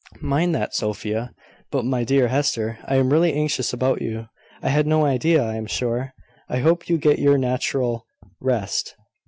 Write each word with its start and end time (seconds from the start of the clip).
"Mind 0.19 0.55
that, 0.55 0.73
Sophia. 0.73 1.31
But, 1.69 1.85
my 1.85 2.03
dear 2.03 2.29
Hester, 2.29 2.79
I 2.85 2.95
am 2.95 3.11
really 3.13 3.33
anxious 3.35 3.71
about 3.71 4.01
you. 4.01 4.29
I 4.63 4.69
had 4.69 4.87
no 4.87 5.05
idea, 5.05 5.43
I 5.43 5.55
am 5.57 5.67
sure. 5.67 6.15
I 6.49 6.57
hope 6.57 6.89
you 6.89 6.97
get 6.97 7.19
your 7.19 7.37
natural 7.37 8.07
rest." 8.39 8.95